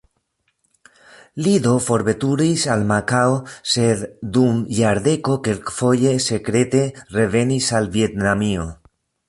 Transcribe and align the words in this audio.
Li 1.47 1.51
do 1.65 1.73
forveturis 1.87 2.63
al 2.75 2.85
Makao, 2.93 3.35
sed 3.75 4.03
dum 4.39 4.65
jardeko 4.79 5.37
kelkfoje 5.49 6.17
sekrete 6.31 6.85
revenis 7.21 7.73
al 7.83 7.95
Vjetnamio. 7.99 8.69